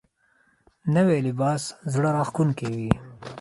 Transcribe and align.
نوی 0.93 1.19
لباس 1.27 1.63
زړه 1.93 2.09
راښکونکی 2.15 2.67
وي 2.77 2.93